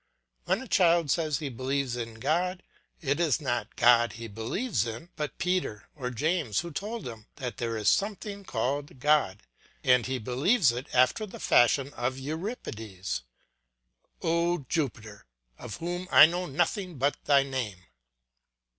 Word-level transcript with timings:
When 0.45 0.63
a 0.63 0.67
child 0.67 1.11
says 1.11 1.37
he 1.37 1.49
believes 1.49 1.95
in 1.95 2.15
God, 2.15 2.63
it 3.01 3.19
is 3.19 3.39
not 3.39 3.75
God 3.75 4.13
he 4.13 4.27
believes 4.27 4.87
in, 4.87 5.09
but 5.15 5.37
Peter 5.37 5.89
or 5.95 6.09
James 6.09 6.61
who 6.61 6.71
told 6.71 7.07
him 7.07 7.27
that 7.35 7.57
there 7.57 7.77
is 7.77 7.87
something 7.87 8.43
called 8.43 8.99
God, 8.99 9.43
and 9.83 10.07
he 10.07 10.17
believes 10.17 10.71
it 10.71 10.87
after 10.91 11.27
the 11.27 11.39
fashion 11.39 11.93
of 11.93 12.17
Euripides 12.17 13.21
"O 14.23 14.65
Jupiter, 14.67 15.27
of 15.59 15.75
whom 15.77 16.07
I 16.11 16.25
know 16.25 16.47
nothing 16.47 16.97
but 16.97 17.17
thy 17.25 17.43
name." 17.43 17.83